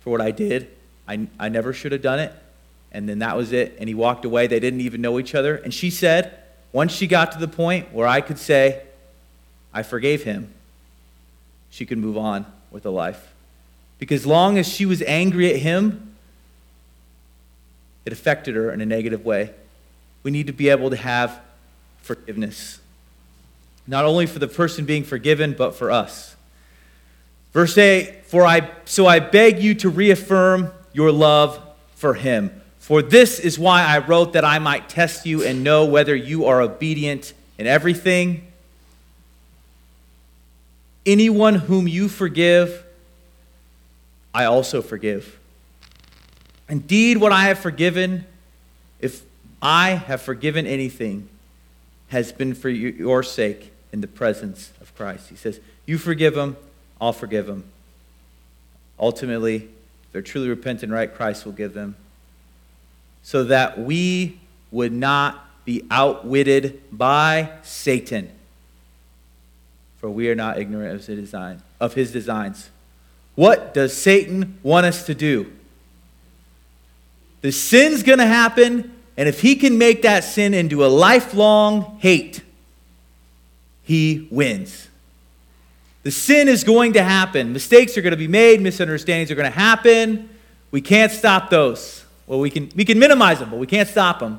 for 0.00 0.10
what 0.10 0.20
I 0.20 0.30
did. 0.30 0.68
I, 1.08 1.26
I 1.38 1.48
never 1.48 1.72
should 1.72 1.92
have 1.92 2.02
done 2.02 2.20
it. 2.20 2.32
And 2.92 3.08
then 3.08 3.18
that 3.18 3.36
was 3.36 3.52
it. 3.52 3.76
And 3.80 3.88
he 3.88 3.94
walked 3.94 4.24
away. 4.24 4.46
They 4.46 4.60
didn't 4.60 4.80
even 4.80 5.00
know 5.00 5.18
each 5.18 5.34
other. 5.34 5.56
And 5.56 5.74
she 5.74 5.90
said, 5.90 6.39
once 6.72 6.92
she 6.92 7.06
got 7.06 7.32
to 7.32 7.38
the 7.38 7.48
point 7.48 7.92
where 7.92 8.06
I 8.06 8.20
could 8.20 8.38
say, 8.38 8.82
I 9.72 9.82
forgave 9.82 10.24
him, 10.24 10.52
she 11.70 11.86
could 11.86 11.98
move 11.98 12.16
on 12.16 12.46
with 12.70 12.86
a 12.86 12.90
life. 12.90 13.32
Because 13.98 14.26
long 14.26 14.58
as 14.58 14.66
she 14.66 14.86
was 14.86 15.02
angry 15.02 15.52
at 15.52 15.56
him, 15.56 16.16
it 18.04 18.12
affected 18.12 18.54
her 18.54 18.72
in 18.72 18.80
a 18.80 18.86
negative 18.86 19.24
way. 19.24 19.52
We 20.22 20.30
need 20.30 20.46
to 20.46 20.52
be 20.52 20.68
able 20.68 20.90
to 20.90 20.96
have 20.96 21.40
forgiveness, 22.02 22.80
not 23.86 24.04
only 24.04 24.26
for 24.26 24.38
the 24.38 24.48
person 24.48 24.84
being 24.84 25.04
forgiven, 25.04 25.54
but 25.56 25.74
for 25.74 25.90
us. 25.90 26.34
Verse 27.52 27.76
8 27.76 28.26
For 28.26 28.46
I 28.46 28.70
so 28.84 29.06
I 29.06 29.18
beg 29.18 29.60
you 29.60 29.74
to 29.76 29.88
reaffirm 29.88 30.72
your 30.92 31.12
love 31.12 31.60
for 31.94 32.14
him. 32.14 32.59
For 32.80 33.00
this 33.00 33.38
is 33.38 33.58
why 33.58 33.84
I 33.84 33.98
wrote 33.98 34.32
that 34.32 34.44
I 34.44 34.58
might 34.58 34.88
test 34.88 35.24
you 35.24 35.44
and 35.44 35.62
know 35.62 35.86
whether 35.86 36.16
you 36.16 36.46
are 36.46 36.60
obedient 36.60 37.32
in 37.56 37.68
everything. 37.68 38.46
Anyone 41.06 41.54
whom 41.54 41.86
you 41.86 42.08
forgive, 42.08 42.84
I 44.34 44.46
also 44.46 44.82
forgive. 44.82 45.38
Indeed, 46.68 47.18
what 47.18 47.30
I 47.30 47.44
have 47.44 47.60
forgiven, 47.60 48.26
if 48.98 49.22
I 49.62 49.90
have 49.90 50.20
forgiven 50.20 50.66
anything, 50.66 51.28
has 52.08 52.32
been 52.32 52.54
for 52.54 52.68
your 52.68 53.22
sake 53.22 53.72
in 53.92 54.00
the 54.00 54.08
presence 54.08 54.72
of 54.80 54.92
Christ. 54.96 55.28
He 55.28 55.36
says, 55.36 55.60
You 55.86 55.96
forgive 55.96 56.34
them 56.34 56.56
I'll 57.00 57.12
forgive 57.12 57.46
them. 57.46 57.64
Ultimately, 58.98 59.56
if 59.56 60.12
they're 60.12 60.22
truly 60.22 60.48
repentant, 60.48 60.92
right, 60.92 61.12
Christ 61.12 61.46
will 61.46 61.52
give 61.52 61.72
them. 61.72 61.96
So 63.22 63.44
that 63.44 63.78
we 63.78 64.40
would 64.70 64.92
not 64.92 65.64
be 65.64 65.84
outwitted 65.90 66.82
by 66.90 67.52
Satan. 67.62 68.30
For 69.98 70.08
we 70.08 70.30
are 70.30 70.34
not 70.34 70.58
ignorant 70.58 70.94
of 70.94 71.06
his, 71.06 71.18
design, 71.18 71.62
of 71.78 71.94
his 71.94 72.10
designs. 72.12 72.70
What 73.34 73.74
does 73.74 73.96
Satan 73.96 74.58
want 74.62 74.86
us 74.86 75.04
to 75.06 75.14
do? 75.14 75.52
The 77.42 77.52
sin's 77.52 78.02
going 78.02 78.18
to 78.18 78.26
happen, 78.26 78.94
and 79.16 79.28
if 79.28 79.40
he 79.40 79.56
can 79.56 79.78
make 79.78 80.02
that 80.02 80.24
sin 80.24 80.54
into 80.54 80.84
a 80.84 80.88
lifelong 80.88 81.98
hate, 82.00 82.42
he 83.82 84.28
wins. 84.30 84.88
The 86.02 86.10
sin 86.10 86.48
is 86.48 86.64
going 86.64 86.94
to 86.94 87.02
happen. 87.02 87.52
Mistakes 87.52 87.96
are 87.98 88.02
going 88.02 88.12
to 88.12 88.16
be 88.16 88.28
made. 88.28 88.60
Misunderstandings 88.60 89.30
are 89.30 89.34
going 89.34 89.50
to 89.50 89.58
happen. 89.58 90.30
We 90.70 90.80
can't 90.80 91.12
stop 91.12 91.50
those. 91.50 92.04
Well, 92.30 92.38
we 92.38 92.48
can, 92.48 92.70
we 92.76 92.84
can 92.84 92.96
minimize 93.00 93.40
them, 93.40 93.50
but 93.50 93.58
we 93.58 93.66
can't 93.66 93.88
stop 93.88 94.20
them. 94.20 94.38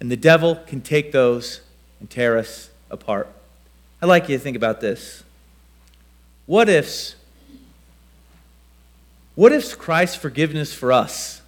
And 0.00 0.10
the 0.10 0.16
devil 0.16 0.56
can 0.56 0.80
take 0.80 1.12
those 1.12 1.60
and 2.00 2.10
tear 2.10 2.36
us 2.36 2.70
apart. 2.90 3.28
I'd 4.02 4.06
like 4.06 4.28
you 4.28 4.36
to 4.36 4.42
think 4.42 4.56
about 4.56 4.80
this. 4.80 5.22
What 6.46 6.68
if, 6.68 7.14
what 9.36 9.52
if 9.52 9.78
Christ's 9.78 10.16
forgiveness 10.16 10.74
for 10.74 10.90
us? 10.90 11.40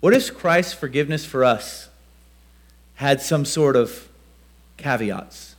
What 0.00 0.12
if 0.12 0.36
Christ's 0.36 0.74
forgiveness 0.74 1.24
for 1.24 1.46
us 1.46 1.88
had 2.96 3.22
some 3.22 3.46
sort 3.46 3.74
of 3.74 4.08
caveats. 4.76 5.54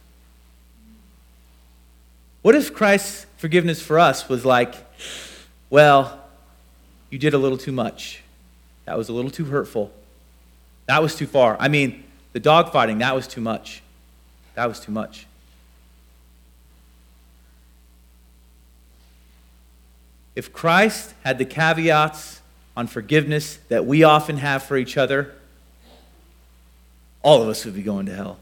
What 2.41 2.53
if 2.53 2.73
Christ's 2.73 3.24
forgiveness 3.37 3.81
for 3.81 3.99
us 3.99 4.27
was 4.29 4.45
like, 4.45 4.75
well, 5.69 6.21
you 7.09 7.19
did 7.19 7.33
a 7.33 7.37
little 7.37 7.57
too 7.57 7.71
much. 7.71 8.21
That 8.85 8.97
was 8.97 9.09
a 9.09 9.13
little 9.13 9.31
too 9.31 9.45
hurtful. 9.45 9.91
That 10.87 11.01
was 11.01 11.15
too 11.15 11.27
far. 11.27 11.57
I 11.59 11.67
mean, 11.67 12.03
the 12.33 12.39
dogfighting, 12.39 12.99
that 12.99 13.15
was 13.15 13.27
too 13.27 13.41
much. 13.41 13.81
That 14.55 14.67
was 14.67 14.79
too 14.79 14.91
much. 14.91 15.25
If 20.35 20.51
Christ 20.51 21.13
had 21.23 21.37
the 21.37 21.45
caveats 21.45 22.41
on 22.75 22.87
forgiveness 22.87 23.57
that 23.69 23.85
we 23.85 24.03
often 24.03 24.37
have 24.37 24.63
for 24.63 24.77
each 24.77 24.97
other, 24.97 25.33
all 27.21 27.41
of 27.41 27.47
us 27.47 27.65
would 27.65 27.75
be 27.75 27.81
going 27.81 28.05
to 28.07 28.13
hell 28.13 28.37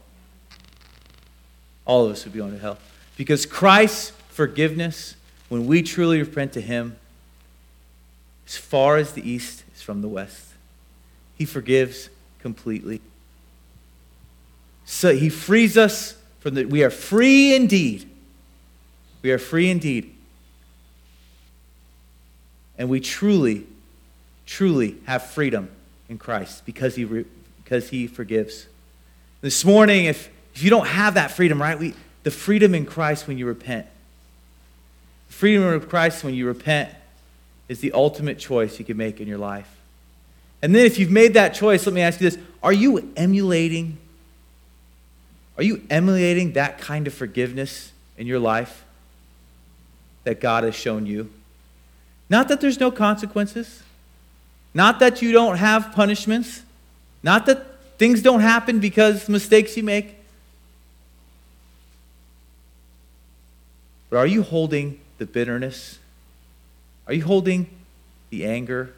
all 1.86 2.06
of 2.06 2.12
us 2.12 2.24
would 2.24 2.32
be 2.32 2.38
going 2.38 2.52
to 2.52 2.58
hell. 2.58 2.78
Because 3.16 3.46
Christ's 3.46 4.12
forgiveness, 4.34 5.16
when 5.48 5.66
we 5.66 5.82
truly 5.82 6.18
repent 6.18 6.52
to 6.54 6.60
Him, 6.60 6.96
as 8.46 8.56
far 8.56 8.96
as 8.96 9.12
the 9.12 9.28
east 9.28 9.64
is 9.74 9.80
from 9.80 10.02
the 10.02 10.08
west, 10.08 10.54
He 11.36 11.44
forgives 11.44 12.10
completely. 12.40 13.00
So 14.84 15.16
he 15.16 15.30
frees 15.30 15.78
us 15.78 16.14
from 16.40 16.54
the, 16.54 16.66
we 16.66 16.84
are 16.84 16.90
free 16.90 17.54
indeed. 17.54 18.06
We 19.22 19.32
are 19.32 19.38
free 19.38 19.70
indeed. 19.70 20.14
And 22.76 22.90
we 22.90 23.00
truly, 23.00 23.66
truly 24.44 24.96
have 25.06 25.24
freedom 25.24 25.70
in 26.10 26.18
Christ 26.18 26.66
because 26.66 26.96
he, 26.96 27.04
because 27.64 27.88
he 27.88 28.06
forgives. 28.06 28.66
This 29.40 29.64
morning, 29.64 30.04
if, 30.04 30.28
if 30.54 30.62
you 30.62 30.68
don't 30.68 30.86
have 30.86 31.14
that 31.14 31.30
freedom, 31.30 31.62
right, 31.62 31.78
we, 31.78 31.94
the 32.22 32.30
freedom 32.30 32.74
in 32.74 32.84
Christ 32.84 33.26
when 33.26 33.38
you 33.38 33.46
repent. 33.46 33.86
Freedom 35.28 35.64
of 35.64 35.88
Christ 35.88 36.24
when 36.24 36.34
you 36.34 36.46
repent 36.46 36.90
is 37.68 37.80
the 37.80 37.92
ultimate 37.92 38.38
choice 38.38 38.78
you 38.78 38.84
can 38.84 38.96
make 38.96 39.20
in 39.20 39.28
your 39.28 39.38
life. 39.38 39.74
And 40.62 40.74
then 40.74 40.86
if 40.86 40.98
you've 40.98 41.10
made 41.10 41.34
that 41.34 41.54
choice, 41.54 41.86
let 41.86 41.94
me 41.94 42.00
ask 42.00 42.20
you 42.20 42.30
this 42.30 42.38
are 42.62 42.72
you 42.72 43.12
emulating? 43.16 43.98
Are 45.56 45.62
you 45.62 45.82
emulating 45.90 46.52
that 46.54 46.78
kind 46.78 47.06
of 47.06 47.14
forgiveness 47.14 47.92
in 48.16 48.26
your 48.26 48.38
life 48.38 48.84
that 50.24 50.40
God 50.40 50.64
has 50.64 50.74
shown 50.74 51.06
you? 51.06 51.30
Not 52.30 52.48
that 52.48 52.60
there's 52.60 52.80
no 52.80 52.90
consequences, 52.90 53.82
not 54.72 54.98
that 55.00 55.20
you 55.20 55.32
don't 55.32 55.58
have 55.58 55.92
punishments, 55.92 56.62
not 57.22 57.46
that 57.46 57.66
things 57.98 58.22
don't 58.22 58.40
happen 58.40 58.80
because 58.80 59.28
mistakes 59.28 59.76
you 59.76 59.82
make. 59.82 60.16
But 64.10 64.16
are 64.16 64.26
you 64.26 64.42
holding 64.42 65.00
the 65.18 65.26
bitterness? 65.26 65.98
Are 67.06 67.14
you 67.14 67.24
holding 67.24 67.68
the 68.30 68.44
anger? 68.44 68.94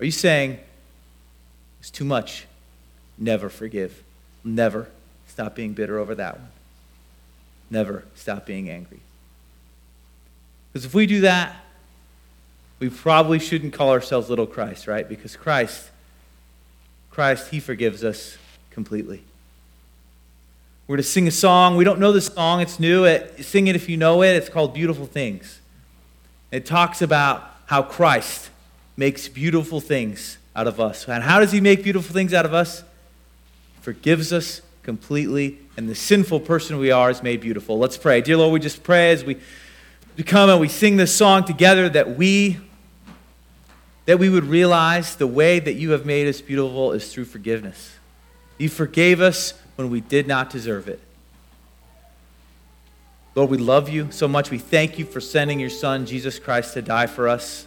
Are 0.00 0.04
you 0.04 0.10
saying, 0.10 0.58
it's 1.80 1.90
too 1.90 2.04
much? 2.04 2.46
Never 3.16 3.48
forgive. 3.48 4.02
Never 4.44 4.88
stop 5.26 5.54
being 5.54 5.72
bitter 5.72 5.98
over 5.98 6.14
that 6.14 6.38
one. 6.38 6.48
Never 7.70 8.04
stop 8.14 8.46
being 8.46 8.70
angry. 8.70 9.00
Because 10.72 10.84
if 10.84 10.94
we 10.94 11.06
do 11.06 11.22
that, 11.22 11.56
we 12.78 12.88
probably 12.88 13.38
shouldn't 13.38 13.72
call 13.72 13.90
ourselves 13.90 14.30
little 14.30 14.46
Christ, 14.46 14.86
right? 14.86 15.08
Because 15.08 15.36
Christ, 15.36 15.90
Christ, 17.10 17.50
He 17.50 17.58
forgives 17.58 18.04
us 18.04 18.38
completely. 18.70 19.22
We're 20.88 20.96
to 20.96 21.02
sing 21.02 21.28
a 21.28 21.30
song. 21.30 21.76
We 21.76 21.84
don't 21.84 22.00
know 22.00 22.12
the 22.12 22.22
song, 22.22 22.62
it's 22.62 22.80
new. 22.80 23.04
It, 23.04 23.44
sing 23.44 23.66
it 23.66 23.76
if 23.76 23.90
you 23.90 23.98
know 23.98 24.22
it. 24.22 24.34
It's 24.34 24.48
called 24.48 24.72
Beautiful 24.72 25.04
Things. 25.04 25.60
It 26.50 26.64
talks 26.64 27.02
about 27.02 27.44
how 27.66 27.82
Christ 27.82 28.48
makes 28.96 29.28
beautiful 29.28 29.82
things 29.82 30.38
out 30.56 30.66
of 30.66 30.80
us. 30.80 31.06
And 31.06 31.22
how 31.22 31.40
does 31.40 31.52
He 31.52 31.60
make 31.60 31.82
beautiful 31.82 32.14
things 32.14 32.32
out 32.32 32.46
of 32.46 32.54
us? 32.54 32.84
Forgives 33.82 34.32
us 34.32 34.62
completely, 34.82 35.58
and 35.76 35.90
the 35.90 35.94
sinful 35.94 36.40
person 36.40 36.78
we 36.78 36.90
are 36.90 37.10
is 37.10 37.22
made 37.22 37.42
beautiful. 37.42 37.78
Let's 37.78 37.98
pray. 37.98 38.22
Dear 38.22 38.38
Lord, 38.38 38.54
we 38.54 38.58
just 38.58 38.82
pray 38.82 39.12
as 39.12 39.22
we 39.22 39.36
come 40.24 40.48
and 40.48 40.58
we 40.58 40.68
sing 40.68 40.96
this 40.96 41.14
song 41.14 41.44
together 41.44 41.90
that 41.90 42.16
we 42.16 42.58
that 44.06 44.18
we 44.18 44.30
would 44.30 44.44
realize 44.44 45.16
the 45.16 45.26
way 45.26 45.58
that 45.58 45.74
you 45.74 45.90
have 45.90 46.06
made 46.06 46.26
us 46.26 46.40
beautiful 46.40 46.92
is 46.92 47.12
through 47.12 47.26
forgiveness. 47.26 47.94
You 48.56 48.70
forgave 48.70 49.20
us 49.20 49.52
when 49.78 49.90
we 49.90 50.00
did 50.00 50.26
not 50.26 50.50
deserve 50.50 50.88
it. 50.88 50.98
Lord, 53.36 53.48
we 53.48 53.58
love 53.58 53.88
you 53.88 54.08
so 54.10 54.26
much. 54.26 54.50
We 54.50 54.58
thank 54.58 54.98
you 54.98 55.04
for 55.04 55.20
sending 55.20 55.60
your 55.60 55.70
Son, 55.70 56.04
Jesus 56.04 56.40
Christ, 56.40 56.74
to 56.74 56.82
die 56.82 57.06
for 57.06 57.28
us, 57.28 57.64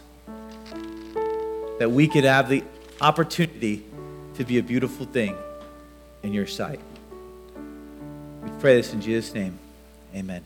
that 1.78 1.90
we 1.90 2.06
could 2.06 2.24
have 2.24 2.50
the 2.50 2.64
opportunity 3.00 3.82
to 4.34 4.44
be 4.44 4.58
a 4.58 4.62
beautiful 4.62 5.06
thing 5.06 5.34
in 6.22 6.34
your 6.34 6.46
sight. 6.46 6.80
We 8.42 8.50
pray 8.60 8.76
this 8.76 8.92
in 8.92 9.00
Jesus' 9.00 9.32
name. 9.32 9.58
Amen. 10.14 10.42